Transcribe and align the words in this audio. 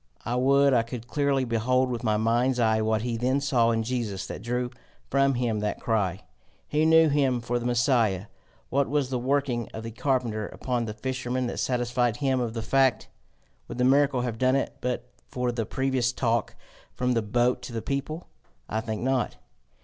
I 0.25 0.35
would 0.35 0.73
I 0.73 0.81
could 0.81 1.05
clearly 1.07 1.45
behold 1.45 1.91
with 1.91 2.03
my 2.03 2.17
mind's 2.17 2.59
eye 2.59 2.81
what 2.81 3.03
he 3.03 3.17
then 3.17 3.39
saw 3.39 3.69
in 3.69 3.83
Jesus 3.83 4.25
that 4.25 4.41
drew 4.41 4.71
from 5.11 5.35
him 5.35 5.59
that 5.59 5.79
cry! 5.79 6.23
He 6.67 6.87
knew 6.87 7.07
him 7.07 7.39
for 7.39 7.59
the 7.59 7.67
Messiah: 7.67 8.25
what 8.71 8.89
was 8.89 9.11
the 9.11 9.19
working 9.19 9.69
of 9.75 9.83
the 9.83 9.91
carpenter 9.91 10.47
upon 10.47 10.85
the 10.85 10.95
fisherman 10.95 11.45
that 11.45 11.59
satisfied 11.59 12.17
him 12.17 12.39
of 12.39 12.55
the 12.55 12.63
fact? 12.63 13.09
Would 13.67 13.77
the 13.77 13.83
miracle 13.83 14.21
have 14.21 14.39
done 14.39 14.55
it 14.55 14.75
but 14.81 15.07
for 15.27 15.51
the 15.51 15.67
previous 15.67 16.11
talk 16.11 16.55
from 16.95 17.13
the 17.13 17.21
boat 17.21 17.61
to 17.61 17.71
the 17.71 17.83
people? 17.83 18.27
I 18.67 18.81
think 18.81 19.03
not. 19.03 19.35